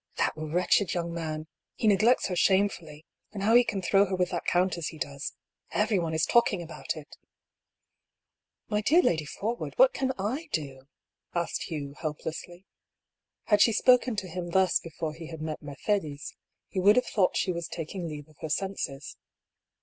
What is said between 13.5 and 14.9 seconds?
she spoken to him thus